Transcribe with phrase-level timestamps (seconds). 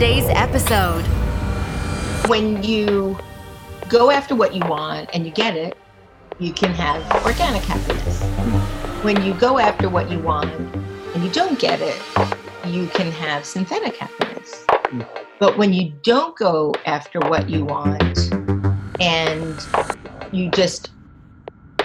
[0.00, 1.02] today's episode.
[2.26, 3.18] When you
[3.90, 5.76] go after what you want and you get it,
[6.38, 8.22] you can have organic happiness.
[9.04, 10.54] When you go after what you want
[11.14, 12.00] and you don't get it,
[12.66, 14.64] you can have synthetic happiness.
[15.38, 18.32] But when you don't go after what you want
[19.02, 19.54] and
[20.32, 20.92] you just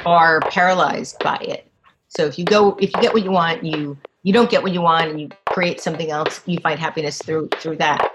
[0.06, 1.70] are paralyzed by it.
[2.08, 4.72] So if you go if you get what you want, you you don't get what
[4.72, 8.14] you want and you create something else, you find happiness through through that.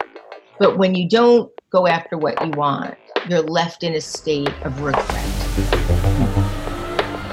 [0.59, 2.97] But when you don't go after what you want,
[3.30, 5.24] you're left in a state of regret.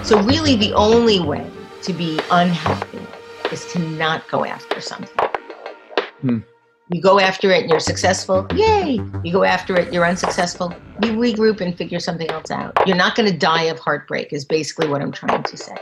[0.05, 1.45] So really the only way
[1.81, 3.05] to be unhappy
[3.51, 5.27] is to not go after something.
[6.21, 6.39] Hmm.
[6.89, 9.01] You go after it and you're successful, yay!
[9.25, 12.71] You go after it, you're unsuccessful, you regroup and figure something else out.
[12.87, 15.75] You're not going to die of heartbreak, is basically what I'm trying to say.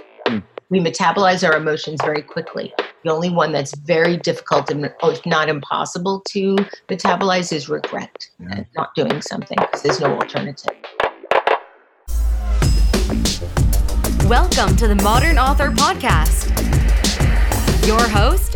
[0.69, 2.73] We metabolize our emotions very quickly.
[3.03, 6.55] The only one that's very difficult and oh, if not impossible to
[6.89, 8.47] metabolize is regret, Yeah.
[8.51, 10.71] and not doing something because there's no alternative.
[14.27, 16.49] Welcome to the Modern Author Podcast.
[17.85, 18.55] Your host,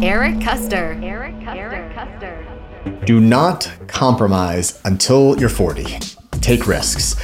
[0.00, 1.02] Eric Koester.
[1.02, 1.56] Eric Koester.
[1.56, 3.04] Eric Koester.
[3.04, 5.98] Do not compromise until you're 40.
[6.40, 7.16] Take risks.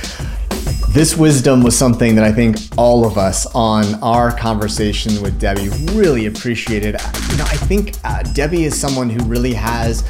[0.94, 5.68] This wisdom was something that I think all of us on our conversation with Debbie
[5.92, 6.94] really appreciated.
[7.32, 10.04] You know, I think uh, Debbie is someone who really has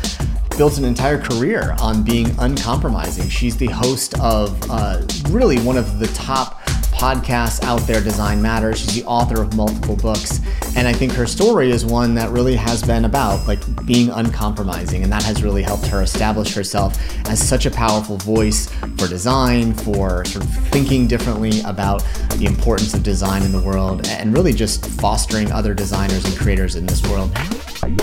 [0.59, 3.31] built an entire career on being uncompromising.
[3.31, 6.64] She's the host of uh, really one of the top
[6.95, 8.79] podcasts out there, Design Matters.
[8.79, 10.41] She's the author of multiple books.
[10.77, 15.03] And I think her story is one that really has been about like being uncompromising.
[15.03, 16.97] And that has really helped her establish herself
[17.29, 22.05] as such a powerful voice for design, for sort of thinking differently about
[22.37, 26.77] the importance of design in the world, and really just fostering other designers and creators
[26.77, 27.31] in this world.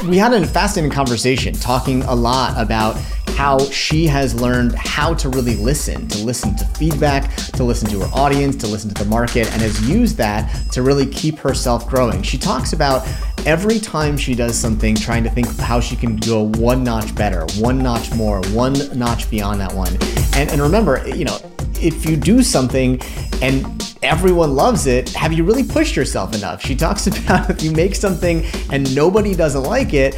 [0.07, 2.97] We had a fascinating conversation talking a lot about
[3.35, 7.99] how she has learned how to really listen, to listen to feedback, to listen to
[8.01, 11.87] her audience, to listen to the market, and has used that to really keep herself
[11.87, 12.21] growing.
[12.21, 13.07] She talks about
[13.45, 17.45] every time she does something, trying to think how she can go one notch better,
[17.57, 19.93] one notch more, one notch beyond that one.
[20.35, 21.39] And, and remember, you know,
[21.81, 23.01] if you do something
[23.41, 26.61] and everyone loves it, have you really pushed yourself enough?
[26.61, 30.15] She talks about if you make something and nobody doesn't like it,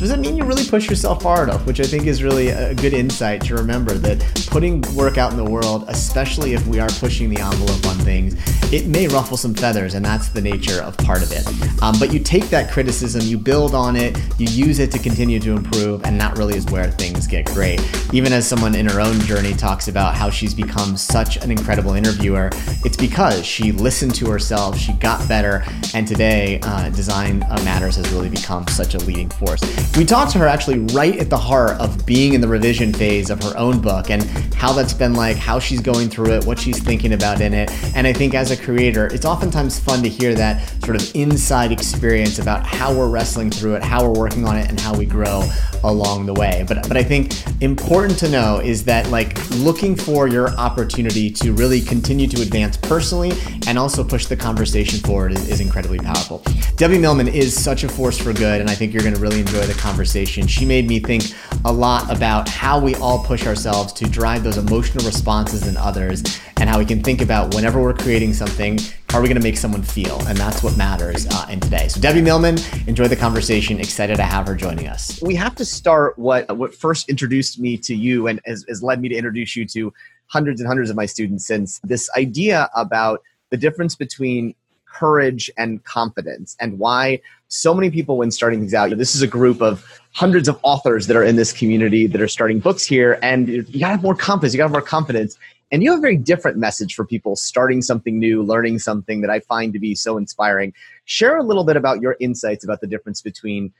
[0.00, 1.66] does it mean you really push yourself far enough?
[1.66, 5.36] Which I think is really a good insight to remember that putting work out in
[5.36, 8.34] the world, especially if we are pushing the envelope on things,
[8.72, 11.46] it may ruffle some feathers, and that's the nature of part of it.
[11.82, 15.38] Um, but you take that criticism, you build on it, you use it to continue
[15.40, 17.80] to improve, and that really is where things get great.
[18.14, 21.92] Even as someone in her own journey talks about how she's become such an incredible
[21.92, 22.48] interviewer,
[22.86, 25.62] it's because she listened to herself, she got better,
[25.92, 29.60] and today uh, Design uh, Matters has really become such a leading force.
[29.96, 33.28] We talked to her actually right at the heart of being in the revision phase
[33.28, 34.22] of her own book and
[34.54, 37.70] how that's been like, how she's going through it, what she's thinking about in it.
[37.96, 41.72] And I think as a creator, it's oftentimes fun to hear that sort of inside
[41.72, 45.06] experience about how we're wrestling through it, how we're working on it, and how we
[45.06, 45.42] grow
[45.82, 46.64] along the way.
[46.68, 51.52] But but I think important to know is that like looking for your opportunity to
[51.52, 53.32] really continue to advance personally
[53.66, 56.42] and also push the conversation forward is, is incredibly powerful.
[56.76, 59.62] Debbie Millman is such a force for good, and I think you're to really enjoy
[59.62, 60.46] the conversation.
[60.46, 61.24] She made me think
[61.64, 66.22] a lot about how we all push ourselves to drive those emotional responses in others
[66.58, 69.42] and how we can think about whenever we're creating something, how are we going to
[69.42, 70.20] make someone feel?
[70.26, 71.88] And that's what matters uh, in today.
[71.88, 73.80] So, Debbie Millman, enjoy the conversation.
[73.80, 75.20] Excited to have her joining us.
[75.22, 79.00] We have to start what what first introduced me to you and has, has led
[79.00, 79.92] me to introduce you to
[80.26, 84.54] hundreds and hundreds of my students since this idea about the difference between
[84.86, 89.26] courage and confidence and why so many people when starting things out this is a
[89.26, 93.18] group of hundreds of authors that are in this community that are starting books here
[93.22, 95.36] and you gotta have more confidence you gotta have more confidence.
[95.72, 99.30] And you have a very different message for people starting something new learning something that
[99.30, 100.72] i find to be so inspiring.
[101.04, 103.72] Share a little bit about your insights about the difference between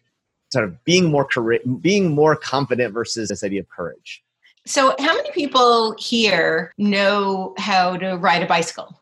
[0.53, 1.29] sort of being more
[1.81, 4.23] being more confident versus this idea of courage.
[4.67, 9.00] So, how many people here know how to ride a bicycle?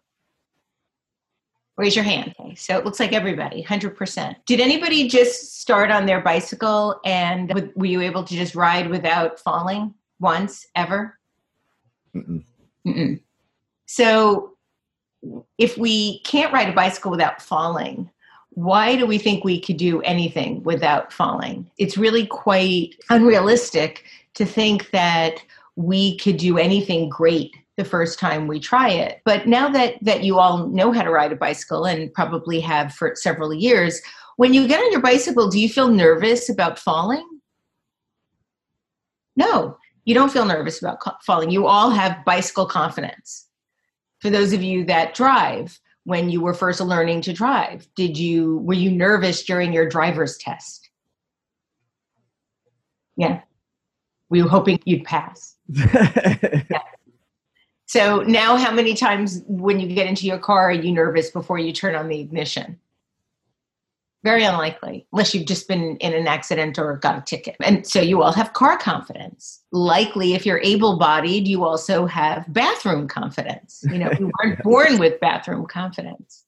[1.79, 2.35] Raise your hand.
[2.41, 4.35] Okay, so it looks like everybody, 100%.
[4.47, 8.91] Did anybody just start on their bicycle and w- were you able to just ride
[8.91, 11.17] without falling once, ever?
[12.17, 12.43] Mm-mm.
[12.85, 13.21] Mm-mm.
[13.87, 14.55] So,
[15.57, 18.11] if we can't ride a bicycle without falling,
[18.51, 21.71] why do we think we could do anything without falling?
[21.79, 24.05] It's really quite unrealistic
[24.35, 25.41] to think that
[25.77, 29.23] we could do anything great the first time we try it.
[29.25, 32.93] But now that that you all know how to ride a bicycle and probably have
[32.93, 34.03] for several years,
[34.37, 37.27] when you get on your bicycle, do you feel nervous about falling?
[39.37, 41.51] No, you don't feel nervous about co- falling.
[41.51, 43.47] You all have bicycle confidence.
[44.19, 48.59] For those of you that drive, when you were first learning to drive, did you
[48.59, 50.91] were you nervous during your driver's test?
[53.17, 53.43] Yeah.
[54.31, 55.55] We were hoping you'd pass?
[55.69, 56.65] yeah.
[57.89, 61.59] So now how many times when you get into your car are you nervous before
[61.59, 62.79] you turn on the ignition?
[64.23, 67.57] Very unlikely, unless you've just been in an accident or got a ticket.
[67.63, 69.63] And so you all have car confidence.
[69.73, 73.83] Likely, if you're able bodied, you also have bathroom confidence.
[73.91, 76.45] You know, we weren't born with bathroom confidence.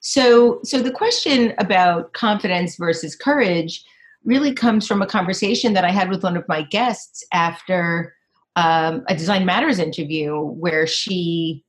[0.00, 3.84] So, so the question about confidence versus courage
[4.24, 8.14] really comes from a conversation that I had with one of my guests after
[8.58, 11.64] um, a Design Matters interview where she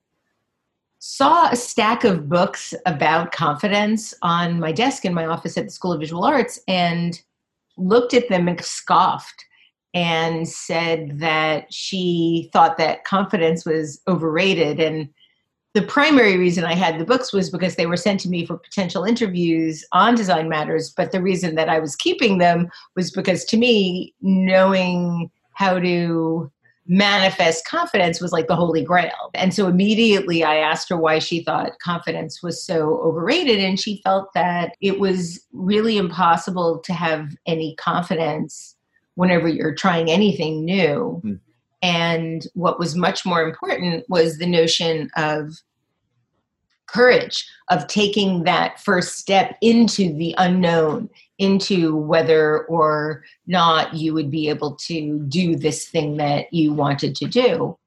[0.97, 5.71] saw a stack of books about confidence on my desk in my office at the
[5.71, 7.21] School of Visual Arts and
[7.77, 9.45] looked at them and scoffed
[9.93, 14.79] and said that she thought that confidence was overrated.
[14.79, 15.09] And
[15.75, 18.57] the primary reason I had the books was because they were sent to me for
[18.57, 20.89] potential interviews on Design Matters.
[20.89, 26.51] But the reason that I was keeping them was because to me, knowing how to
[26.89, 29.29] manifest confidence was like the holy grail.
[29.35, 33.59] And so immediately I asked her why she thought confidence was so overrated.
[33.59, 38.75] And she felt that it was really impossible to have any confidence
[39.13, 41.21] whenever you're trying anything new.
[41.23, 41.39] Mm.
[41.83, 45.61] And what was much more important was the notion of
[46.87, 51.07] courage, of taking that first step into the unknown,
[51.39, 57.15] into whether or not you would be able to do this thing that you wanted
[57.15, 57.77] to do.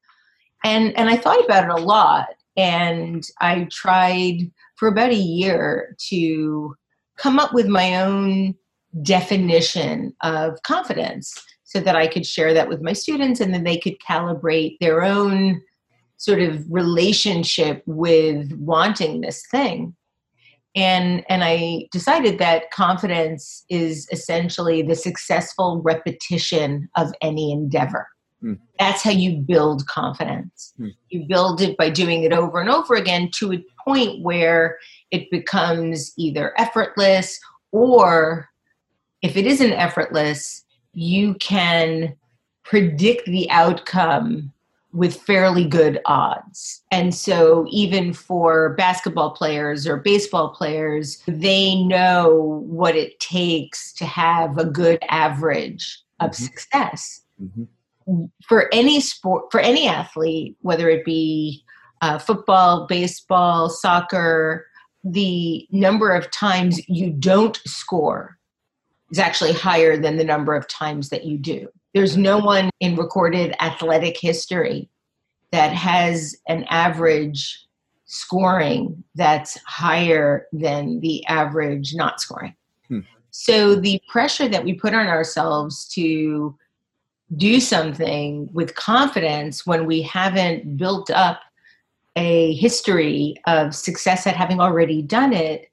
[0.64, 5.96] And and I thought about it a lot and I tried for about a year
[6.08, 6.75] to
[7.16, 8.54] come up with my own
[9.02, 11.34] definition of confidence
[11.64, 15.02] so that I could share that with my students and then they could calibrate their
[15.02, 15.62] own
[16.16, 19.94] sort of relationship with wanting this thing
[20.74, 28.06] and and i decided that confidence is essentially the successful repetition of any endeavor
[28.42, 28.58] mm.
[28.78, 30.90] that's how you build confidence mm.
[31.10, 34.78] you build it by doing it over and over again to a point where
[35.10, 37.38] it becomes either effortless
[37.72, 38.48] or
[39.20, 40.64] if it isn't effortless
[40.94, 42.14] you can
[42.64, 44.52] predict the outcome
[44.92, 46.82] with fairly good odds.
[46.90, 54.04] And so, even for basketball players or baseball players, they know what it takes to
[54.04, 56.44] have a good average of mm-hmm.
[56.44, 57.22] success.
[57.42, 58.24] Mm-hmm.
[58.46, 61.64] For any sport, for any athlete, whether it be
[62.00, 64.66] uh, football, baseball, soccer,
[65.04, 68.38] the number of times you don't score
[69.10, 71.68] is actually higher than the number of times that you do.
[71.94, 74.88] There's no one in recorded athletic history
[75.50, 77.66] that has an average
[78.06, 82.54] scoring that's higher than the average not scoring.
[82.88, 83.00] Hmm.
[83.30, 86.56] So the pressure that we put on ourselves to
[87.36, 91.40] do something with confidence when we haven't built up
[92.16, 95.70] a history of success at having already done it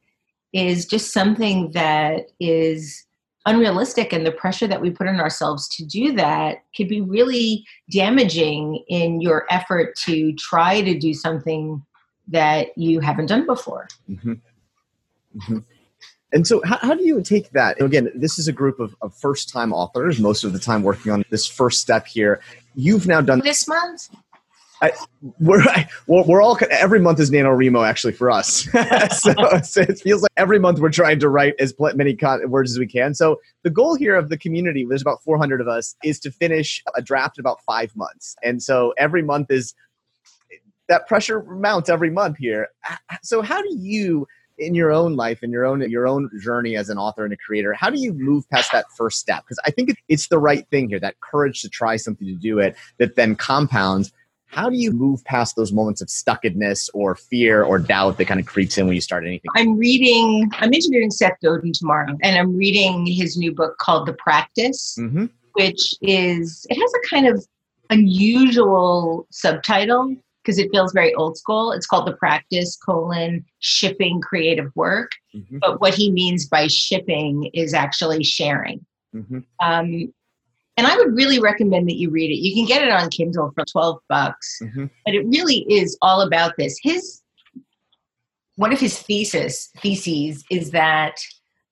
[0.53, 3.05] is just something that is
[3.45, 7.65] unrealistic and the pressure that we put on ourselves to do that could be really
[7.89, 11.83] damaging in your effort to try to do something
[12.27, 14.33] that you haven't done before mm-hmm.
[14.33, 15.59] Mm-hmm.
[16.33, 19.15] and so how, how, do you take that again this is a group of, of
[19.15, 22.41] first time authors most of the time working on this first step here
[22.75, 24.09] you've now done this month
[24.81, 24.91] I,
[25.39, 25.63] we're
[26.07, 28.63] we're all every month is NaNoWriMo actually for us.
[29.19, 29.33] so,
[29.63, 32.87] so, it feels like every month we're trying to write as many words as we
[32.87, 33.13] can.
[33.13, 36.81] So the goal here of the community, there's about 400 of us, is to finish
[36.95, 38.35] a draft in about five months.
[38.43, 39.73] And so every month is
[40.87, 42.69] that pressure mounts every month here.
[43.21, 44.27] So how do you
[44.59, 47.37] in your own life in your own your own journey as an author and a
[47.37, 50.67] creator how do you move past that first step because i think it's the right
[50.69, 54.11] thing here that courage to try something to do it that then compounds
[54.49, 58.39] how do you move past those moments of stuckedness or fear or doubt that kind
[58.39, 59.49] of creeps in when you start anything?
[59.55, 64.13] I'm reading, I'm interviewing Seth Godin tomorrow, and I'm reading his new book called The
[64.13, 65.25] Practice, mm-hmm.
[65.53, 67.45] which is, it has a kind of
[67.91, 71.71] unusual subtitle because it feels very old school.
[71.71, 75.11] It's called The Practice, colon, shipping creative work.
[75.35, 75.59] Mm-hmm.
[75.59, 78.83] But what he means by shipping is actually sharing.
[79.15, 79.39] Mm-hmm.
[79.59, 80.13] Um,
[80.79, 82.37] and I would really recommend that you read it.
[82.37, 84.59] You can get it on Kindle for 12 bucks.
[84.63, 84.85] Mm-hmm.
[85.05, 86.79] But it really is all about this.
[86.81, 87.21] His
[88.55, 91.19] one of his thesis theses is that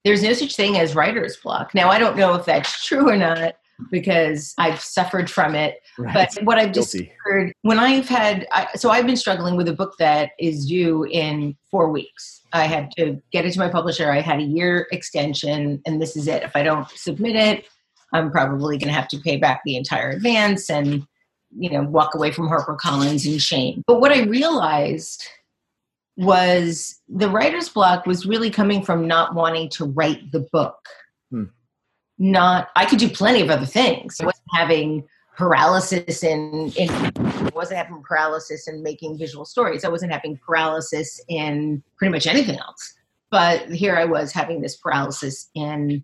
[0.04, 1.74] there's no such thing as writer's block.
[1.74, 3.54] Now I don't know if that's true or not,
[3.92, 5.80] because I've suffered from it.
[5.98, 6.14] Right.
[6.14, 7.06] But what I've Guilty.
[7.06, 11.06] discovered when I've had, I, so I've been struggling with a book that is due
[11.06, 12.42] in four weeks.
[12.52, 14.12] I had to get it to my publisher.
[14.12, 16.44] I had a year extension, and this is it.
[16.44, 17.66] If I don't submit it,
[18.14, 21.06] I'm probably going to have to pay back the entire advance and,
[21.58, 23.84] you know, walk away from HarperCollins in shame.
[23.86, 25.28] But what I realized
[26.16, 30.80] was the writer's block was really coming from not wanting to write the book.
[31.32, 31.46] Hmm.
[32.18, 34.20] Not, I could do plenty of other things.
[34.20, 39.86] I wasn't having paralysis in, in I wasn't having paralysis in making visual stories.
[39.86, 42.96] I wasn't having paralysis in pretty much anything else.
[43.30, 46.04] But here I was having this paralysis in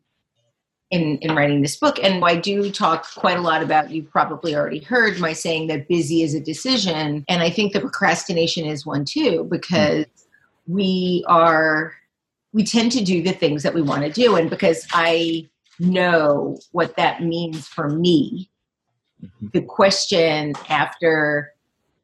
[0.94, 1.98] in, in writing this book.
[2.04, 5.88] And I do talk quite a lot about, you've probably already heard my saying that
[5.88, 7.26] busy is a decision.
[7.28, 10.06] And I think that procrastination is one too, because
[10.68, 11.96] we are,
[12.54, 14.36] we tend to do the things that we want to do.
[14.36, 18.52] And because I know what that means for me,
[19.20, 19.48] mm-hmm.
[19.52, 21.53] the question after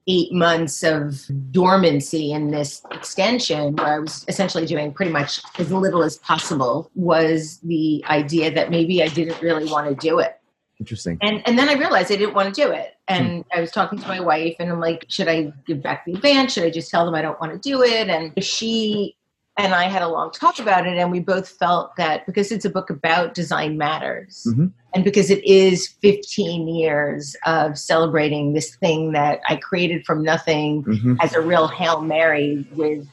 [0.10, 5.72] eight months of dormancy in this extension, where I was essentially doing pretty much as
[5.72, 10.36] little as possible, was the idea that maybe I didn't really want to do it.
[10.80, 11.18] Interesting.
[11.22, 12.96] And and then I realized I didn't want to do it.
[13.08, 13.16] Hmm.
[13.16, 16.14] And I was talking to my wife, and I'm like, should I give back the
[16.14, 16.54] advance?
[16.54, 18.10] Should I just tell them I don't want to do it?
[18.10, 19.16] And she
[19.58, 22.66] and I had a long talk about it, and we both felt that because it's
[22.66, 24.72] a book about design matters, Mhm.
[24.94, 30.84] and because it is 15 years of celebrating this thing that I created from nothing
[30.84, 31.18] Mhm.
[31.22, 33.06] as a real hail mary with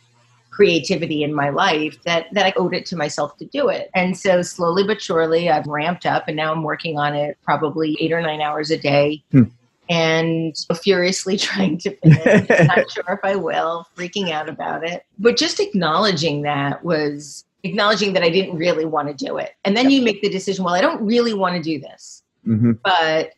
[0.50, 3.90] creativity in my life that that I owed it to myself to do it.
[3.94, 7.94] And so slowly but surely I've ramped up and now I'm working on it probably
[8.00, 9.22] 8 or 9 hours a day.
[9.32, 9.42] Hmm.
[9.88, 12.48] And furiously trying to finish.
[12.48, 15.04] Not sure if I will, freaking out about it.
[15.18, 19.52] But just acknowledging that was acknowledging that I didn't really want to do it.
[19.64, 22.78] And then you make the decision, well, I don't really want to do this Mhm.
[22.84, 23.32] but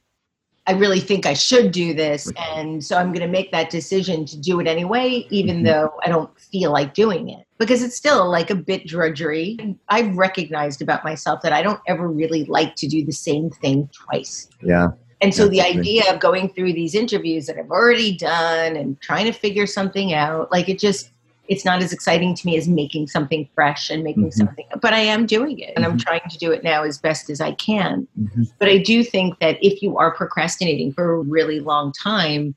[0.67, 2.31] I really think I should do this.
[2.38, 5.64] And so I'm going to make that decision to do it anyway, even Mhm.
[5.64, 7.47] though I don't feel like doing it.
[7.57, 9.57] Because it's still like a bit drudgery.
[9.88, 13.88] I've recognized about myself that I don't ever really like to do the same thing
[13.95, 14.49] twice.
[14.62, 14.88] Yeah.
[15.21, 15.81] And so Yeah, the definitely.
[16.01, 20.15] idea of going through these interviews that I've already done and trying to figure something
[20.15, 21.11] out, like it just,
[21.49, 24.35] it's not as exciting to me as making something fresh and making Mhm.
[24.35, 26.03] something, but I am doing it and I'm Mhm.
[26.05, 28.07] trying to do it now as best as I can.
[28.21, 28.51] Mhm.
[28.59, 32.55] But I do think that if you are procrastinating for a really long time,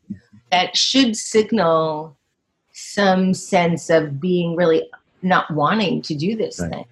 [0.51, 2.15] that should signal
[2.73, 4.87] some sense of being really
[5.23, 6.71] not wanting to do this Right.
[6.71, 6.85] thing.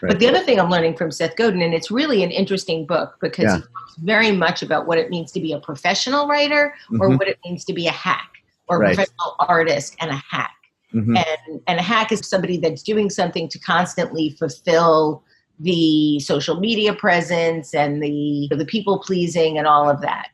[0.00, 0.10] Right.
[0.10, 3.16] But the other thing I'm learning from Seth Godin, and it's really an interesting book
[3.20, 3.56] because Yeah.
[3.56, 7.18] he talks very much about what it means to be a professional writer or Mhm.
[7.18, 8.30] what it means to be a hack
[8.68, 8.94] or a Right.
[8.96, 10.54] professional artist and a hack.
[10.94, 11.16] Mhm.
[11.16, 15.22] And, and a hack is somebody that's doing something to constantly fulfill
[15.60, 20.28] the social media presence and the the people pleasing and all of that.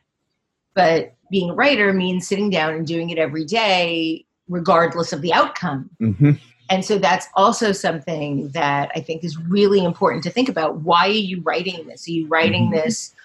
[0.73, 5.31] But being a writer means sitting down and doing it every day, regardless of the
[5.33, 5.89] outcome.
[6.01, 6.39] Mhm.
[6.69, 10.81] And so that's also something that I think is really important to think about.
[10.81, 12.07] Why are you writing this?
[12.07, 12.83] Are you writing Mhm.
[12.83, 13.15] this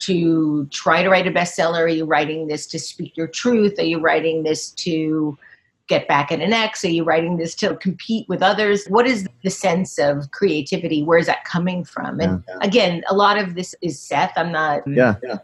[0.00, 1.80] to try to write a bestseller?
[1.80, 3.78] Are you writing this to speak your truth?
[3.78, 5.38] Are you writing this to
[5.88, 6.84] get back at an ex?
[6.84, 8.86] Are you writing this to compete with others?
[8.88, 11.02] What is the sense of creativity?
[11.02, 12.20] Where is that coming from?
[12.20, 14.32] And again, a lot of this is Seth.
[14.36, 15.16] I'm not Yeah.
[15.22, 15.38] Yeah.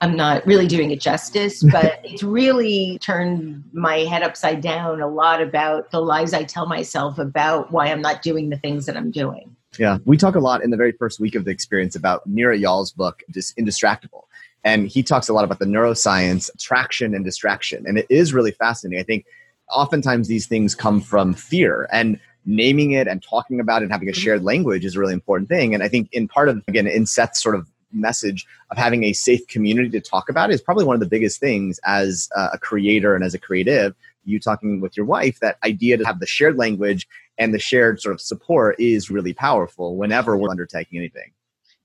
[0.00, 5.08] I'm not really doing it justice, but it's really turned my head upside down a
[5.08, 8.96] lot about the lies I tell myself about why I'm not doing the things that
[8.96, 9.54] I'm doing.
[9.78, 12.52] Yeah, we talk a lot in the very first week of the experience about Nir
[12.52, 14.24] Eyal's book, Dis- Indistractable.
[14.64, 17.84] And he talks a lot about the neuroscience, traction and distraction.
[17.86, 19.00] And it is really fascinating.
[19.00, 19.24] I think
[19.70, 24.08] oftentimes these things come from fear and naming it and talking about it and having
[24.08, 24.20] a mm-hmm.
[24.20, 25.74] shared language is a really important thing.
[25.74, 29.12] And I think in part of, again, in Seth's sort of message of having a
[29.12, 33.14] safe community to talk about is probably one of the biggest things as a creator
[33.14, 33.94] and as a creative.
[34.24, 38.00] You talking with your wife, that idea to have the shared language and the shared
[38.00, 41.32] sort of support is really powerful whenever we're undertaking anything.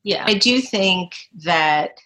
[0.04, 2.00] Yeah, I do think that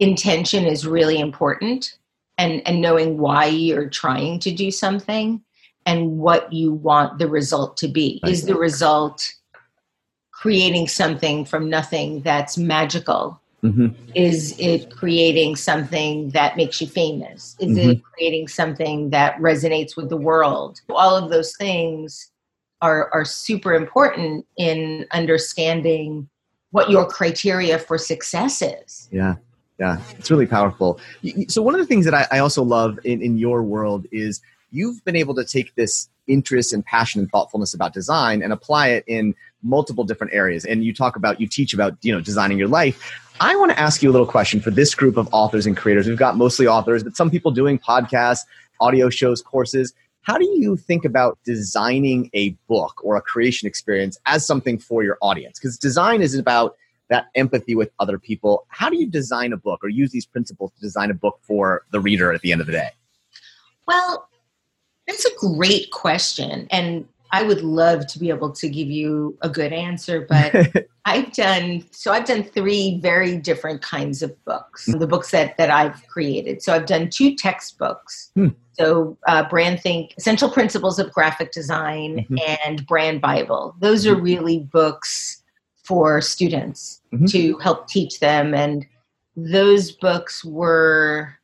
[0.00, 1.96] intention is really important
[2.36, 5.42] and, and knowing why you're trying to do something
[5.86, 8.20] and what you want the result to be.
[8.26, 9.32] Is the result
[10.42, 13.40] creating something from nothing that's magical?
[13.62, 13.94] Mm-hmm.
[14.16, 17.54] Is it creating something that makes you famous?
[17.60, 20.80] Is it creating something that resonates with the world?
[20.90, 22.32] All of those things
[22.80, 26.28] are, are super important in understanding
[26.72, 29.08] what your criteria for success is.
[29.12, 29.36] Yeah,
[29.78, 30.98] yeah, it's really powerful.
[31.46, 34.42] So one of the things that I, I also love in, in your world is
[34.72, 38.88] you've been able to take this interest and passion and thoughtfulness about design and apply
[38.88, 40.64] it in multiple different areas.
[40.64, 43.20] And you talk about you teach about you know designing your life.
[43.40, 46.06] I want to ask you a little question for this group of authors and creators.
[46.06, 48.44] We've got mostly authors but some people doing podcasts
[48.80, 49.94] audio shows courses.
[50.22, 55.02] How do you think about designing a book or a creation experience as something for
[55.02, 55.58] your audience?
[55.58, 56.76] Because design is about
[57.08, 58.64] that empathy with other people.
[58.68, 61.84] How do you design a book or use these principles to design a book for
[61.90, 62.90] the reader at the end of the day?
[63.86, 64.28] Well
[65.06, 66.68] that's a great question.
[66.70, 71.32] And I would love to be able to give you a good answer, but I've
[71.32, 74.86] done so I've done three very different kinds of books.
[74.86, 76.62] The books that that I've created.
[76.62, 78.30] So I've done two textbooks.
[78.34, 78.48] Hmm.
[78.74, 82.36] So uh, Brand Think Essential Principles of Graphic Design mm-hmm.
[82.64, 83.74] and Brand Bible.
[83.80, 84.24] Those are mm-hmm.
[84.24, 85.42] really books
[85.82, 87.26] for students mm-hmm.
[87.26, 88.86] to help teach them and
[89.36, 91.34] those books were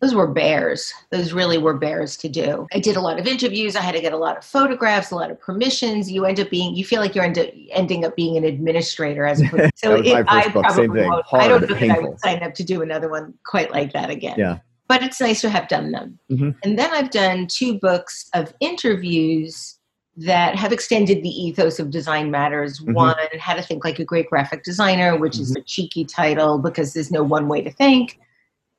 [0.00, 0.92] those were bears.
[1.10, 2.66] Those really were bears to do.
[2.72, 3.76] I did a lot of interviews.
[3.76, 6.10] I had to get a lot of photographs, a lot of permissions.
[6.10, 9.24] You end up being, you feel like you're end up, ending up being an administrator
[9.24, 9.72] as opposed.
[9.76, 11.24] So it, I book, probably won't.
[11.26, 14.10] Hard, I don't know I would sign up to do another one quite like that
[14.10, 14.34] again.
[14.38, 14.58] Yeah.
[14.88, 16.18] But it's nice to have done them.
[16.30, 16.50] Mm-hmm.
[16.62, 19.78] And then I've done two books of interviews
[20.18, 22.80] that have extended the ethos of design matters.
[22.80, 22.92] Mm-hmm.
[22.92, 25.42] One, how to think like a great graphic designer, which mm-hmm.
[25.42, 28.18] is a cheeky title because there's no one way to think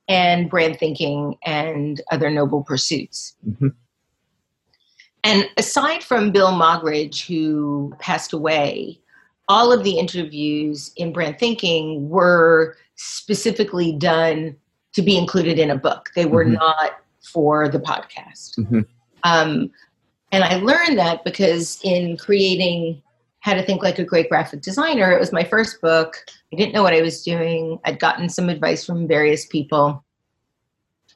[0.07, 3.35] and brand thinking and other noble pursuits.
[3.47, 3.67] Mm-hmm.
[5.23, 8.99] And aside from Bill Moggridge, who passed away,
[9.49, 14.55] all of the interviews in brand thinking were specifically done
[14.93, 16.09] to be included in a book.
[16.15, 16.53] They were mm-hmm.
[16.53, 18.57] not for the podcast.
[18.57, 18.79] Mm-hmm.
[19.23, 19.69] Um,
[20.31, 23.01] and I learned that because in creating
[23.47, 26.17] How to Think Like a Great Graphic Designer, it was my first book.
[26.51, 27.79] I didn't know what I was doing.
[27.85, 30.03] I'd gotten some advice from various people.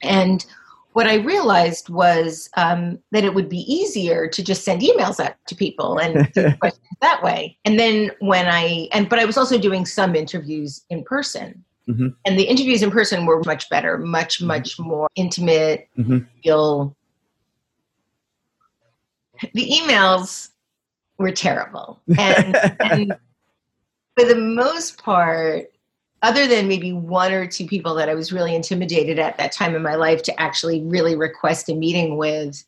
[0.02, 0.46] And
[0.94, 5.36] what I realized was um, that it would be easier to just send emails out
[5.48, 7.58] to people and questions that way.
[7.66, 12.08] And then when I and but I was also doing some interviews in person, mm-hmm.
[12.24, 14.48] and the interviews in person were much better, much mm-hmm.
[14.48, 15.90] much more intimate.
[15.98, 16.20] Mm-hmm.
[16.42, 16.96] Feel
[19.54, 20.51] the emails
[21.22, 23.16] were terrible, and, and
[24.18, 25.72] for the most part,
[26.22, 29.76] other than maybe one or two people that I was really intimidated at that time
[29.76, 32.64] in my life to actually really request a meeting with,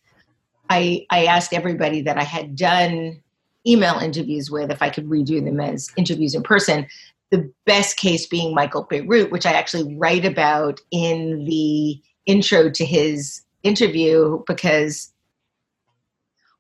[0.70, 3.22] I, I asked everybody that I had done
[3.68, 6.88] email interviews with if I could redo them as interviews in person.
[7.30, 12.86] The best case being Michael Bierut, which I actually write about in the intro to
[12.86, 15.13] his interview because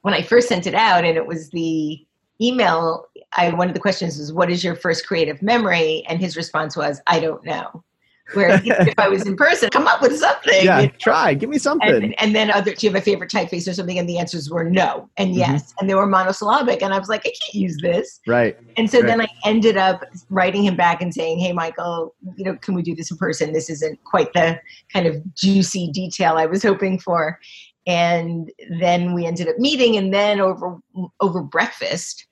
[0.03, 2.05] when I first sent it out and it was the
[2.39, 6.37] email, I one of the questions was, "What is your first creative memory?" And his
[6.37, 7.83] response was, "I don't know."
[8.33, 10.63] Where if I was in person, come up with something.
[10.63, 10.93] Yeah, you know?
[10.99, 11.33] try.
[11.33, 11.89] Give me something.
[11.89, 13.99] And, and, then other, do you have a favorite typeface or something?
[13.99, 15.39] And the answers were no and mm-hmm.
[15.39, 15.77] yes, mm-hmm.
[15.79, 16.81] and they were monosyllabic.
[16.81, 18.21] And I was like, I can't use this.
[18.25, 18.57] Right.
[18.77, 19.07] And so right.
[19.07, 22.81] then I ended up writing him back and saying, Hey, Michael, you know, can we
[22.81, 23.51] do this in person?
[23.51, 24.59] This isn't quite the
[24.91, 27.39] kind of juicy detail I was hoping for.
[27.85, 30.77] And then we ended up meeting, and then over
[31.19, 32.27] over breakfast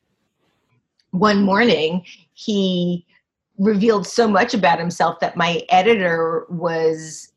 [1.12, 3.06] one morning he
[3.58, 7.31] revealed so much about himself that my editor was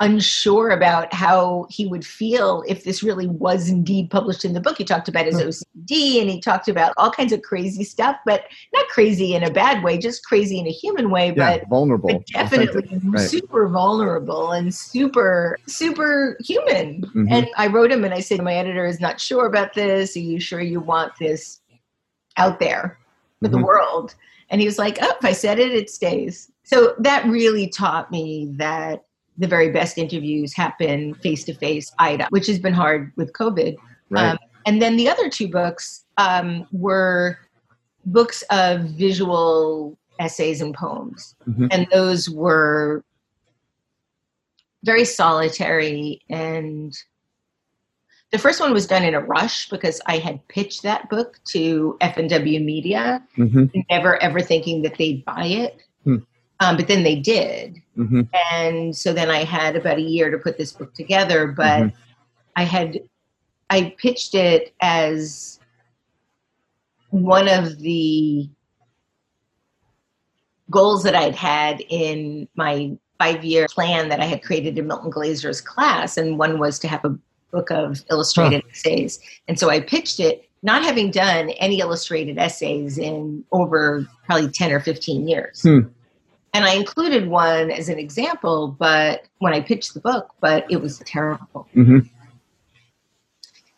[0.00, 4.78] unsure about how he would feel if this really was indeed published in the book.
[4.78, 8.44] He talked about his OCD and he talked about all kinds of crazy stuff, but
[8.72, 12.08] not crazy in a bad way, just crazy in a human way, yeah, but vulnerable.
[12.08, 13.28] But definitely right.
[13.28, 17.02] super vulnerable and super, super human.
[17.02, 17.26] Mm-hmm.
[17.30, 20.16] And I wrote him and I said, My editor is not sure about this.
[20.16, 21.60] Are you sure you want this
[22.36, 22.98] out there
[23.40, 23.58] for mm-hmm.
[23.58, 24.14] the world.
[24.50, 26.50] And he was like, oh, if I said it, it stays.
[26.64, 29.04] So that really taught me that
[29.38, 33.76] the very best interviews happen face to face, IDA, which has been hard with COVID.
[34.10, 34.30] Right.
[34.30, 37.38] Um, and then the other two books um, were
[38.06, 41.34] books of visual essays and poems.
[41.48, 41.66] Mm-hmm.
[41.70, 43.04] And those were
[44.84, 46.96] very solitary and
[48.30, 51.96] the first one was done in a rush because I had pitched that book to
[52.00, 53.64] F&W Media, mm-hmm.
[53.90, 55.82] never ever thinking that they'd buy it.
[56.60, 57.80] Um, but then they did.
[57.96, 58.22] Mm-hmm.
[58.52, 61.48] And so then I had about a year to put this book together.
[61.48, 61.96] But mm-hmm.
[62.56, 63.00] I had,
[63.70, 65.58] I pitched it as
[67.08, 68.48] one of the
[70.70, 75.10] goals that I'd had in my five year plan that I had created in Milton
[75.10, 76.16] Glaser's class.
[76.16, 77.16] And one was to have a
[77.50, 78.70] book of illustrated huh.
[78.70, 79.18] essays.
[79.48, 84.72] And so I pitched it, not having done any illustrated essays in over probably 10
[84.72, 85.62] or 15 years.
[85.62, 85.80] Hmm.
[86.52, 90.80] And I included one as an example, but when I pitched the book, but it
[90.80, 91.68] was terrible.
[91.76, 92.00] Mm-hmm.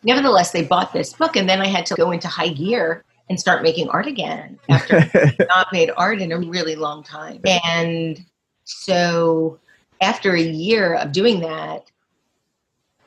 [0.03, 3.39] Nevertheless, they bought this book, and then I had to go into high gear and
[3.39, 4.99] start making art again after
[5.47, 7.39] not made art in a really long time.
[7.63, 8.23] And
[8.65, 9.59] so
[10.01, 11.89] after a year of doing that,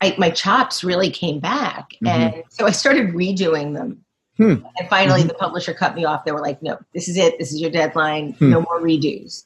[0.01, 1.91] I, my chops really came back.
[2.03, 2.09] Mhm.
[2.09, 4.03] And so I started redoing them.
[4.37, 4.57] Hmm.
[4.79, 5.29] And finally, Mhm.
[5.29, 6.25] the publisher cut me off.
[6.25, 7.39] They were like, no, this is it.
[7.39, 8.33] This is your deadline.
[8.35, 8.51] Hmm.
[8.51, 9.45] No more redos.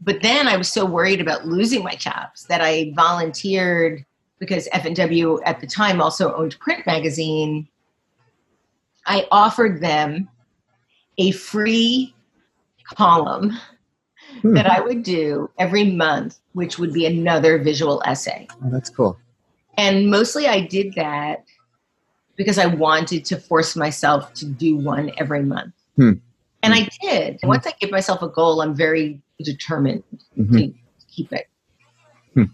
[0.00, 4.04] But then I was so worried about losing my chops that I volunteered
[4.38, 7.66] because F&W at the time also owned print magazine.
[9.06, 10.28] I offered them
[11.18, 12.14] a free
[12.94, 13.58] column
[14.42, 14.54] Hmm.
[14.54, 18.46] that I would do every month, which would be another visual essay.
[18.62, 19.18] Oh, that's cool.
[19.78, 21.44] And mostly I did that
[22.36, 25.74] because I wanted to force myself to do one every month.
[25.96, 26.12] Hmm.
[26.62, 27.38] And I did.
[27.42, 30.02] Once I give myself a goal, I'm very determined
[30.38, 30.72] Mhm.
[30.72, 30.74] to
[31.08, 31.46] keep it.
[32.34, 32.44] Hmm.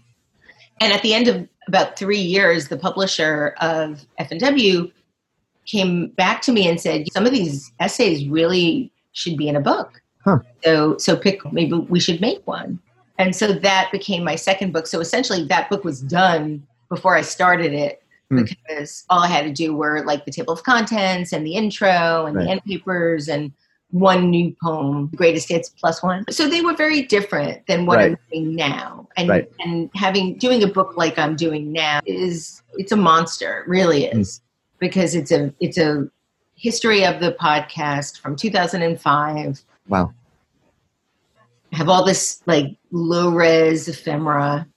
[0.81, 4.91] And at the end of about three years, the publisher of F&W
[5.65, 9.61] came back to me and said, some of these essays really should be in a
[9.61, 10.01] book.
[10.25, 10.39] Huh.
[10.63, 12.79] So, so pick, maybe we should make one.
[13.17, 14.87] And so that became my second book.
[14.87, 18.43] So essentially that book was done before I started it Hmm.
[18.43, 22.25] because all I had to do were like the table of contents and the intro
[22.25, 22.45] and Right.
[22.45, 23.51] the end papers and
[23.93, 26.25] one new poem, greatest hits plus one.
[26.31, 29.07] So they were very different than what I'm doing now.
[29.15, 29.51] And Right.
[29.59, 34.09] and having doing a book like I'm doing now is it's a monster, it really
[34.09, 34.19] Hmm.
[34.21, 34.41] is.
[34.79, 36.09] Because it's a it's a
[36.55, 40.11] history of the podcast from 2005 Wow.
[41.71, 44.67] I have all this like low res ephemera,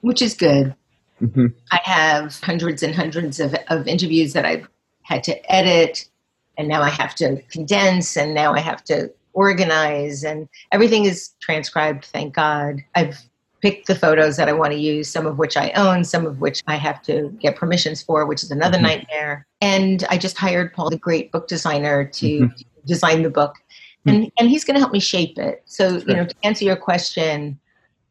[0.00, 0.74] which is good.
[1.20, 4.68] hmm I have hundreds and hundreds of, of interviews that I've
[5.02, 6.08] had to edit,
[6.60, 11.30] and now I have to condense, and now I have to organize, and everything is
[11.40, 12.76] transcribed, thank God.
[12.94, 13.18] I've
[13.62, 16.40] picked the photos that I want to use, some of which I own, some of
[16.40, 18.82] which I have to get permissions for, which is another Mhm.
[18.82, 19.46] nightmare.
[19.62, 22.64] And I just hired Paul, the great book designer, to Mhm.
[22.86, 23.54] design the book.
[24.06, 25.62] And, and he's going to help me shape it.
[25.66, 26.08] So, Sure.
[26.08, 27.58] you know, to answer your question,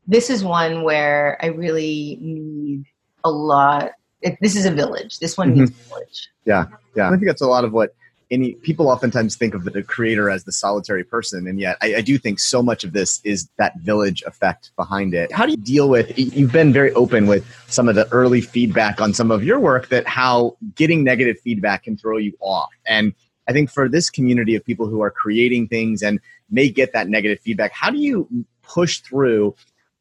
[0.07, 2.85] this is one where I really need
[3.23, 3.91] a lot.
[4.21, 5.19] It, this is a village.
[5.19, 6.29] This one needs a village.
[6.45, 7.07] Yeah, yeah.
[7.07, 7.95] I think that's a lot of what
[8.31, 11.47] any people oftentimes think of the creator as the solitary person.
[11.47, 15.13] And yet I, I do think so much of this is that village effect behind
[15.13, 15.31] it.
[15.31, 19.01] How do you deal with, you've been very open with some of the early feedback
[19.01, 22.69] on some of your work that how getting negative feedback can throw you off.
[22.85, 23.13] And
[23.47, 26.19] I think for this community of people who are creating things and
[26.51, 28.27] may get that negative feedback, how do you
[28.61, 29.55] push through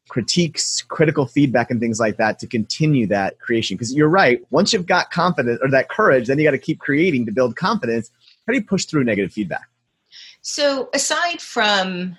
[0.07, 3.75] critiques, critical feedback, and things like that to continue that creation?
[3.75, 4.41] Because you're right.
[4.51, 7.55] Once you've got confidence or that courage, then you got to keep creating to build
[7.55, 8.11] confidence.
[8.49, 9.69] How do you push through negative feedback?
[10.41, 12.17] So, aside from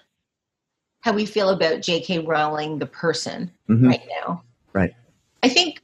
[1.01, 2.21] how we feel about J.K.
[2.21, 3.89] Rowling, the person, Mhm.
[3.89, 4.95] right now, Right.
[5.43, 5.83] I think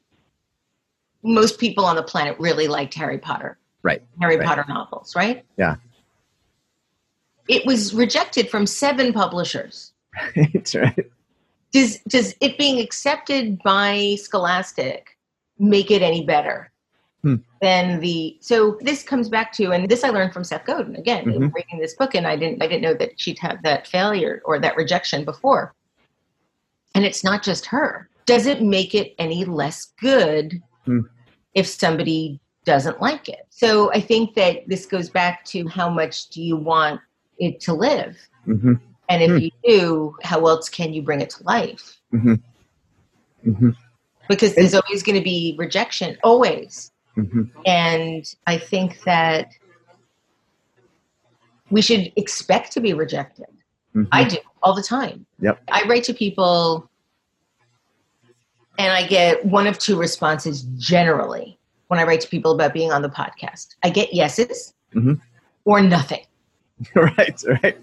[1.24, 3.58] most people on the planet really liked Harry Potter.
[3.82, 4.00] Right.
[4.20, 4.46] Harry Right.
[4.46, 5.44] Potter novels, right?
[5.56, 5.74] Yeah.
[7.48, 9.94] It was rejected from seven publishers.
[10.36, 11.10] That's right.
[11.72, 15.18] Does does it being accepted by Scholastic
[15.58, 16.70] make it any better
[17.22, 17.36] Hmm.
[17.62, 18.36] than the?
[18.40, 21.52] So this comes back to, and this I learned from Seth Godin again in Mhm.
[21.54, 24.58] reading this book, and I didn't I didn't know that she'd had that failure or
[24.60, 25.74] that rejection before.
[26.94, 28.08] And it's not just her.
[28.26, 31.00] Does it make it any less good Hmm.
[31.54, 33.46] if somebody doesn't like it?
[33.50, 37.00] So I think that this goes back to how much do you want
[37.38, 38.16] it to live?
[38.44, 38.74] hmm
[39.08, 39.38] And if Hmm.
[39.38, 42.00] you do, how else can you bring it to life?
[42.10, 42.34] hmm
[43.44, 43.70] hmm
[44.28, 46.90] Because there's always going to be rejection, always.
[47.16, 49.52] Hmm And I think that
[51.70, 53.46] we should expect to be rejected.
[54.12, 55.24] I do all the time.
[55.40, 55.62] Yep.
[55.72, 56.88] I write to people
[58.78, 62.92] and I get one of two responses generally when I write to people about being
[62.92, 63.74] on the podcast.
[63.82, 65.18] I get yeses Mhm.
[65.64, 66.24] or nothing.
[66.94, 67.42] right.
[67.62, 67.78] Right.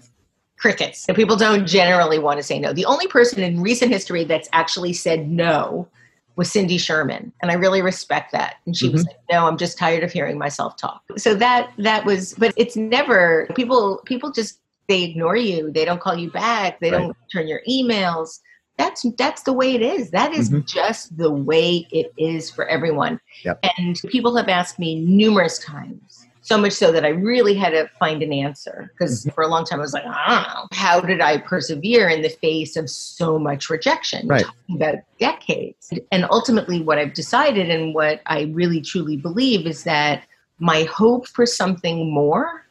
[0.56, 1.00] crickets.
[1.00, 2.72] So people don't generally want to say no.
[2.72, 5.88] The only person in recent history that's actually said no
[6.36, 8.56] was Cindy Sherman, and I really respect that.
[8.66, 12.04] And she was like, "No, I'm just tired of hearing myself talk." So that that
[12.04, 14.02] was, but it's never people.
[14.04, 15.70] People just they ignore you.
[15.70, 16.80] They don't call you back.
[16.80, 16.98] They Right.
[16.98, 18.40] don't turn your emails.
[18.76, 20.10] That's that's the way it is.
[20.10, 20.66] That is Mhm.
[20.66, 23.20] just the way it is for everyone.
[23.44, 23.64] Yep.
[23.78, 27.88] And people have asked me numerous times, so much so that I really had to
[27.98, 29.30] find an answer because Mm-hmm.
[29.34, 32.20] for a long time I was like, I don't know, how did I persevere in
[32.20, 34.28] the face of so much rejection?
[34.28, 34.44] Right.
[34.44, 35.90] talking about decades.
[36.12, 40.24] And ultimately, what I've decided and what I really truly believe is that
[40.58, 42.66] my hope for something more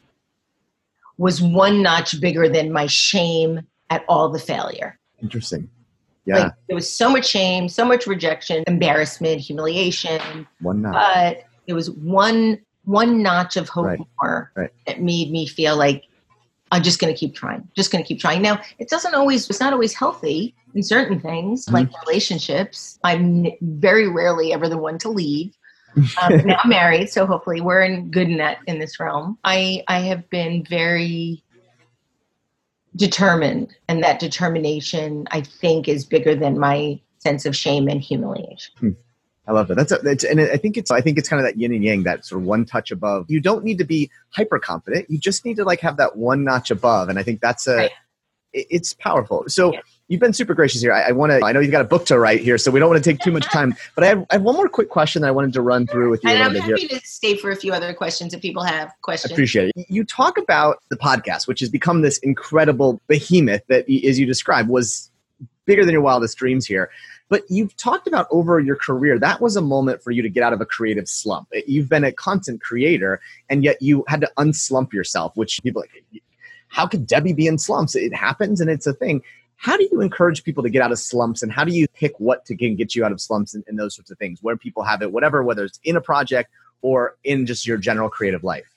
[1.18, 3.60] was one notch bigger than my shame
[3.90, 4.98] at all the failure.
[5.22, 5.68] Interesting.
[6.26, 6.38] Yeah.
[6.44, 10.94] Like there was so much shame, so much rejection, embarrassment, humiliation, One notch.
[10.94, 13.98] but it was one one notch of hope Right.
[14.22, 14.70] more Right.
[14.86, 16.04] that made me feel like
[16.72, 18.42] I'm just going to keep trying, just going to keep trying.
[18.42, 21.74] Now, it doesn't always, it's not always healthy in certain things, Mm-hmm.
[21.74, 22.98] like relationships.
[23.04, 25.56] I'm very rarely ever the one to leave.
[26.20, 29.38] Um, now I'm married, so hopefully we're in good in that in this realm.
[29.44, 31.42] I I have been very
[32.96, 38.74] determined, and that determination I think is bigger than my sense of shame and humiliation.
[39.46, 39.74] I love that.
[39.76, 41.84] That's a, it's, and I think it's I think it's kind of that yin and
[41.84, 43.26] yang, that sort of one touch above.
[43.28, 45.10] You don't need to be hyper confident.
[45.10, 47.76] You just need to like have that one notch above, and I think that's a
[47.76, 47.90] Right.
[48.52, 49.44] it- it's powerful.
[49.48, 49.72] So.
[49.72, 49.80] Yeah.
[50.06, 50.92] You've been super gracious here.
[50.92, 51.40] I, I want to.
[51.42, 53.20] I know you've got a book to write here, so we don't want to take
[53.20, 53.74] too much time.
[53.94, 56.10] But I have, I have one more quick question that I wanted to run through
[56.10, 56.88] with you a And little I'm bit here.
[56.88, 59.32] happy to stay for a few other questions if people have I questions.
[59.32, 59.86] appreciate it.
[59.88, 64.68] You talk about the podcast, which has become this incredible behemoth that, as you described,
[64.68, 65.10] was
[65.64, 66.90] bigger than your wildest dreams here.
[67.34, 70.44] But you've talked about over your career, that was a moment for you to get
[70.44, 71.48] out of a creative slump.
[71.66, 73.20] You've been a content creator,
[73.50, 76.22] and yet you had to unslump yourself, which people like,
[76.68, 77.96] how could Debbie be in slumps?
[77.96, 79.20] It happens and it's a thing.
[79.56, 82.12] How do you encourage people to get out of slumps and how do you pick
[82.20, 84.56] what to can get you out of slumps and, and those sorts of things where
[84.56, 88.44] people have it, whatever, whether it's in a project or in just your general creative
[88.44, 88.72] life?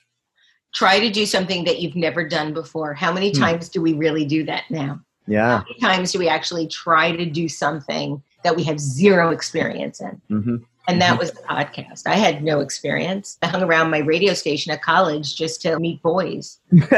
[0.74, 2.92] Try to do something that you've never done before.
[2.92, 3.40] How many Hmm.
[3.40, 5.00] times do we really do that now?
[5.28, 5.58] Yeah.
[5.58, 10.00] How many times do we actually try to do something that we have zero experience
[10.00, 10.20] in?
[10.28, 10.56] hmm
[10.88, 11.18] And that Mhm.
[11.18, 12.02] was the podcast.
[12.06, 13.36] I had no experience.
[13.42, 16.60] I hung around my radio station at college just to meet boys.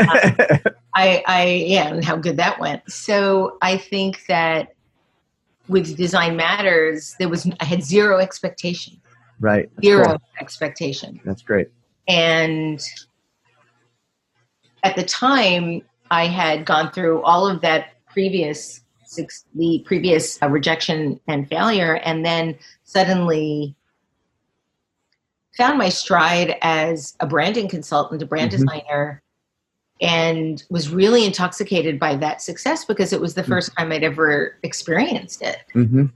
[0.94, 2.82] I, I, yeah, and how good that went.
[2.90, 4.74] So I think that
[5.68, 9.00] with Design Matters, there was, I had zero expectation,
[9.40, 9.68] right.
[9.76, 10.22] That's zero cool.
[10.40, 11.20] expectation.
[11.24, 11.68] That's great.
[12.08, 12.80] And
[14.82, 20.48] at the time, I had gone through all of that previous six, the previous uh,
[20.48, 23.74] rejection and failure, and then suddenly
[25.56, 28.58] found my stride as a branding consultant, a brand Mhm.
[28.58, 29.22] designer,
[30.00, 34.56] and was really intoxicated by that success because it was the first time I'd ever
[34.62, 36.06] experienced it hmm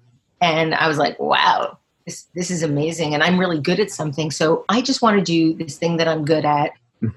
[0.41, 4.31] and I was like, wow, this this is amazing, and I'm really good at something.
[4.31, 6.73] So I just want to do this thing that I'm good at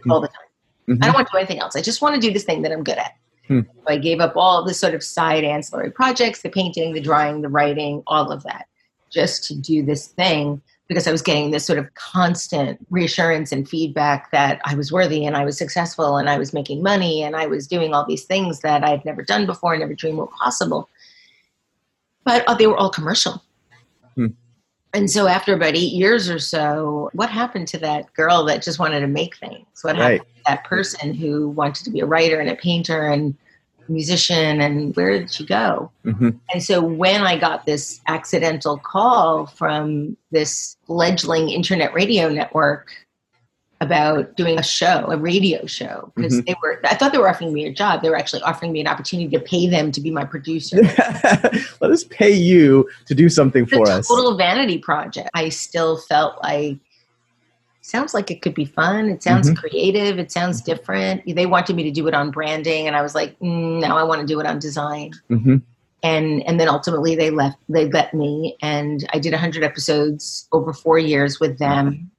[0.09, 0.47] all the time.
[0.87, 1.03] Mhm.
[1.03, 1.75] I don't want to do anything else.
[1.75, 3.13] I just want to do this thing that I'm good at.
[3.47, 3.61] Hmm.
[3.61, 7.41] So I gave up all the sort of side ancillary projects, the painting, the drawing,
[7.41, 8.67] the writing, all of that,
[9.09, 13.67] just to do this thing because I was getting this sort of constant reassurance and
[13.67, 17.35] feedback that I was worthy and I was successful and I was making money and
[17.35, 20.17] I was doing all these things that I had never done before, and never dreamed
[20.17, 20.89] were possible.
[22.23, 23.43] But uh, they were all commercial.
[24.15, 24.27] Hmm.
[24.93, 28.79] And so after about eight years or so, what happened to that girl that just
[28.79, 29.65] wanted to make things?
[29.81, 30.21] What happened Right.
[30.21, 33.35] to that person who wanted to be a writer and a painter and
[33.89, 35.91] musician and where did she go?
[36.03, 42.89] hmm And so when I got this accidental call from this fledgling internet radio network
[43.79, 46.45] about doing a show, a radio show, because Mhm.
[46.47, 48.01] they were, I thought they were offering me a job.
[48.01, 50.77] They were actually offering me an opportunity to pay them to be my producer.
[51.81, 54.07] Let us pay you to do something It's for a us.
[54.07, 55.29] total vanity project.
[55.35, 56.77] I still felt like
[57.81, 59.09] sounds like it could be fun.
[59.09, 59.55] It sounds Mhm.
[59.57, 60.19] creative.
[60.19, 61.21] It sounds different.
[61.25, 64.03] They wanted me to do it on branding, and I was like, mm, no, I
[64.03, 65.11] want to do it on design.
[65.29, 65.57] hmm
[66.03, 67.57] And and then ultimately they left.
[67.69, 72.09] They let me, and I did 100 episodes over four years with them.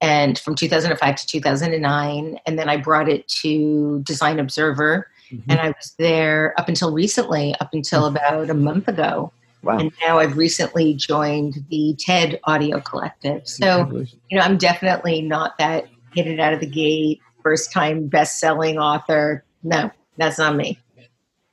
[0.00, 5.42] And from 2005 to 2009, and then I brought it to Design Observer, Mhm.
[5.48, 9.32] and I was there up until recently, up until about a month ago.
[9.62, 9.78] Wow.
[9.78, 13.42] And now I've recently joined the TED Audio Collective.
[13.46, 18.06] So, you know, I'm definitely not that hit it out of the gate, first time
[18.06, 19.44] best selling author.
[19.62, 20.78] No, that's not me.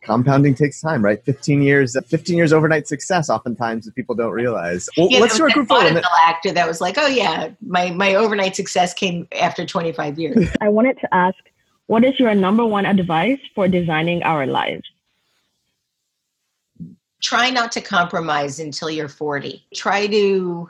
[0.07, 1.23] Compounding takes time, right?
[1.23, 4.89] 15 years, 15 years overnight success, oftentimes that people don't realize.
[4.97, 5.87] Well, Yeah, let's do there our was group that photo.
[5.87, 10.17] and vaudeville actor that was like, oh, yeah, my, my overnight success came after 25
[10.17, 10.47] years.
[10.61, 11.37] I wanted to ask,
[11.87, 14.83] what is your number one advice for designing our lives?
[17.21, 19.65] Try not to compromise until you're 40.
[19.73, 20.69] Try to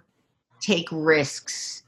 [0.62, 1.84] take risks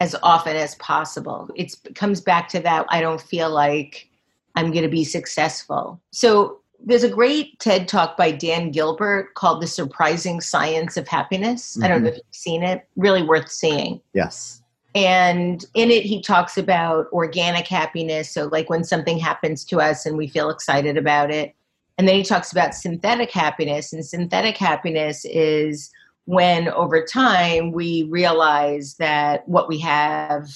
[0.00, 1.48] as often as possible.
[1.56, 4.08] It's, it comes back to that I don't feel like
[4.56, 6.00] I'm going to be successful.
[6.10, 11.80] So there's a great TED talk by Dan Gilbert called The Surprising Science of Happiness.
[11.82, 12.20] I don't know if mm-hmm.
[12.26, 14.00] you've seen it, really worth seeing.
[14.14, 14.62] Yes.
[14.94, 18.30] And in it, he talks about organic happiness.
[18.30, 21.54] So, like when something happens to us and we feel excited about it.
[21.98, 23.92] And then he talks about synthetic happiness.
[23.92, 25.90] And synthetic happiness is
[26.24, 30.48] when over time we realize that what we have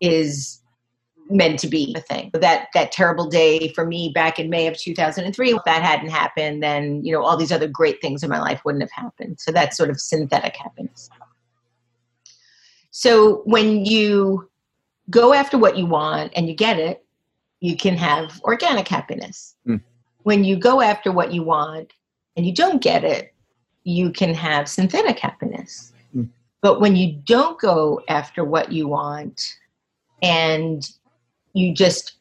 [0.00, 0.60] is
[1.30, 2.30] meant to be a thing.
[2.34, 6.62] That that terrible day for me back in May of 2003, if that hadn't happened,
[6.62, 9.40] then you know all these other great things in my life wouldn't have happened.
[9.40, 11.08] So that's sort of synthetic happiness.
[12.90, 14.48] So when you
[15.10, 17.04] go after what you want and you get it,
[17.60, 19.56] you can have organic happiness.
[19.66, 19.80] Mm.
[20.22, 21.92] When you go after what you want
[22.36, 23.34] and you don't get it,
[23.84, 25.92] you can have synthetic happiness.
[26.14, 26.28] Mm.
[26.62, 29.54] But when you don't go after what you want
[30.22, 30.88] and
[31.54, 32.14] you just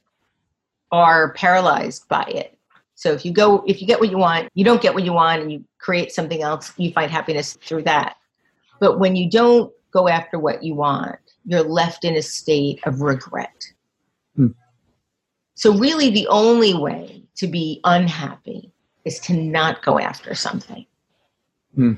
[0.91, 2.58] are paralyzed by it.
[2.96, 5.13] So if you go if you get what you want, you don't get what you
[5.13, 8.15] want and you create something else, you find happiness through that.
[8.80, 13.02] But when you don't go after what you want, you're left in a state of
[13.02, 13.65] regret.
[14.36, 14.48] Hmm.
[15.56, 18.72] So, really, the only way to be unhappy
[19.06, 20.86] is to not go after something.
[21.76, 21.93] Hmm.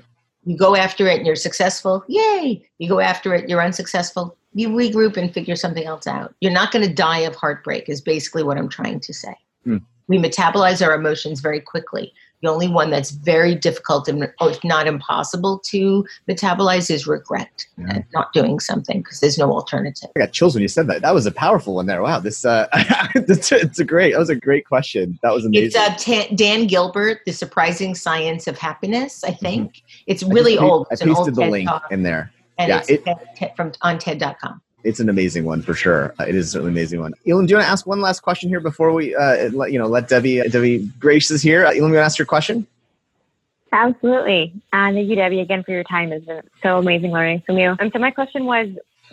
[0.45, 2.63] You go after it and you're successful, yay.
[2.77, 6.33] You go after it, you're unsuccessful, you regroup and figure something else out.
[6.39, 9.35] You're not going to die of heartbreak, is basically what I'm trying to say.
[9.63, 9.77] Hmm.
[10.07, 12.13] We metabolize our emotions very quickly.
[12.45, 17.85] The only one that's very difficult and if not impossible to metabolize is regret Yeah.
[17.89, 20.09] and not doing something because there's no alternative.
[20.15, 21.01] I got chills when you said that.
[21.01, 22.03] That was a powerful one there.
[22.03, 22.67] Wow, this uh,
[23.15, 24.13] it's, it's a great.
[24.13, 25.17] That was a great question.
[25.23, 25.67] That was amazing.
[25.67, 29.81] It's uh, Ta Dan Gilbert, The Surprising Science of Happiness, I think.
[30.07, 30.31] It's Mm-hmm.
[30.31, 30.87] I really pa- old.
[30.91, 32.31] I It's an old the TED link talk, in there.
[32.59, 34.61] and yeah, it's it- TED- TED- from on TED.com.
[34.85, 36.13] It's an amazing one for sure.
[36.19, 37.13] Uh, It is certainly an amazing one.
[37.27, 39.79] Elon, do you want to ask one last question here before we uh, let you
[39.79, 41.65] know let Debbie Debbie Grace is here?
[41.65, 42.67] Uh, Elon, you want to ask your question?
[43.71, 44.53] Absolutely.
[44.71, 46.13] And thank you, Debbie, again for your time.
[46.13, 47.75] It's been so amazing learning from you.
[47.79, 48.69] And so my question was,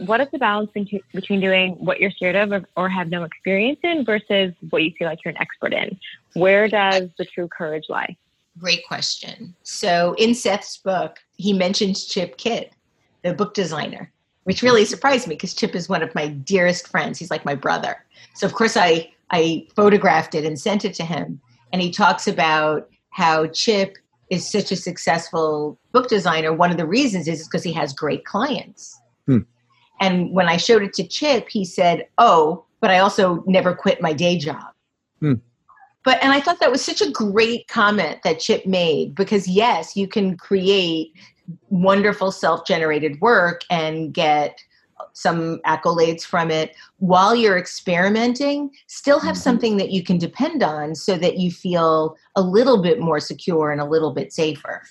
[0.06, 3.24] what is the balance between between doing what you're scared of or, or have no
[3.24, 5.98] experience in versus what you feel like you're an expert in?
[6.34, 8.16] Where does the true courage lie?
[8.58, 9.54] Great question.
[9.62, 12.70] So in Seth's book, he mentions Chip Kidd,
[13.22, 14.12] the book designer,
[14.44, 17.18] which really surprised me because Chip is one of my dearest friends.
[17.18, 18.04] He's like my brother.
[18.34, 21.40] So of course I I photographed it and sent it to him.
[21.72, 23.96] And he talks about how Chip
[24.30, 26.52] is such a successful book designer.
[26.52, 28.98] One of the reasons is because he has great clients.
[29.26, 29.38] Hmm.
[30.00, 34.02] And when I showed it to Chip, he said, "Oh, but I also never quit
[34.02, 34.72] my day job."
[35.20, 35.34] Hmm.
[36.04, 39.96] But and I thought that was such a great comment that Chip made because yes,
[39.96, 41.12] you can create
[41.70, 44.58] wonderful self-generated work and get
[45.14, 49.40] some accolades from it while you're experimenting still have Mhm.
[49.40, 53.72] something that you can depend on so that you feel a little bit more secure
[53.72, 54.82] and a little bit safer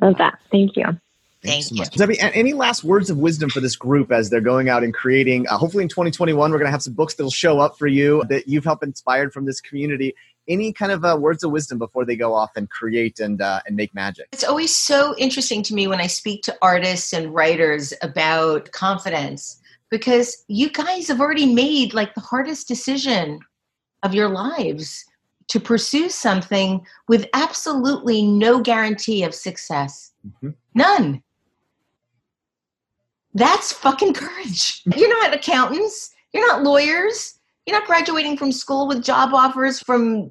[0.00, 0.38] Love that.
[0.50, 0.84] Thank you.
[1.42, 1.90] Thank so much.
[1.90, 5.46] Debbie, any last words of wisdom for this group as they're going out and creating?
[5.48, 8.24] Uh, hopefully, in 2021, we're going to have some books that'll show up for you
[8.30, 10.14] that you've helped inspired from this community.
[10.46, 13.60] Any kind of uh, words of wisdom before they go off and create and uh,
[13.66, 14.28] and make magic?
[14.32, 19.60] It's always so interesting to me when I speak to artists and writers about confidence
[19.90, 23.40] because you guys have already made like the hardest decision
[24.02, 25.04] of your lives
[25.48, 30.12] to pursue something with absolutely no guarantee of success.
[30.26, 30.54] Mhm.
[30.74, 31.22] None.
[33.34, 34.82] That's fucking courage.
[34.96, 40.30] You're not accountants, you're not lawyers, you're not graduating from school with job offers from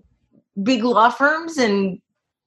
[0.62, 2.00] big law firms and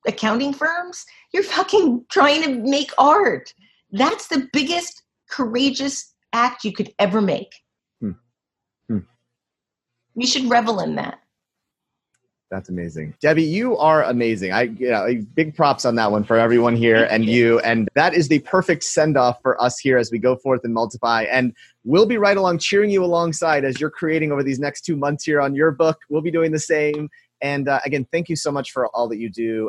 [0.06, 1.04] accounting firms.
[1.32, 3.52] You're fucking trying to make art.
[3.90, 7.54] That's the biggest courageous act you could ever make.
[8.00, 8.12] Hmm.
[8.88, 8.98] Hmm.
[10.14, 11.18] You should revel in that.
[12.48, 13.42] That's amazing, Debbie.
[13.42, 14.52] You are amazing.
[14.52, 17.32] I, you know, big props on that one for everyone here Thank and you.
[17.34, 17.58] you.
[17.60, 20.72] And that is the perfect send off for us here as we go forth and
[20.72, 21.24] multiply.
[21.24, 24.96] And we'll be right along, cheering you alongside as you're creating over these next two
[24.96, 25.98] months here on your book.
[26.08, 27.08] We'll be doing the same.
[27.40, 29.68] And uh, again, thank you so much for all that you do.